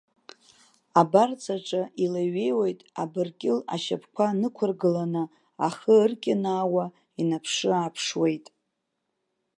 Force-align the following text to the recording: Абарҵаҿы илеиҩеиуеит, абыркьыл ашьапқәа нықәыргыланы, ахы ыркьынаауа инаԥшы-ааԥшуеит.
Абарҵаҿы 1.01 1.81
илеиҩеиуеит, 2.03 2.79
абыркьыл 3.01 3.59
ашьапқәа 3.73 4.25
нықәыргыланы, 4.39 5.23
ахы 5.67 5.93
ыркьынаауа 6.05 6.85
инаԥшы-ааԥшуеит. 7.19 8.45